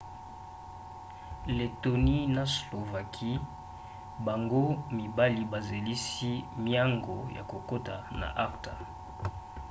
lettonie 1.57 2.21
na 2.35 2.43
slovaquie 2.55 3.35
bango 4.25 4.63
mibali 4.95 5.41
bazelisi 5.51 6.31
miango 6.65 7.17
ya 7.35 7.43
kokota 7.51 7.95
na 8.19 8.27
acta 8.45 8.73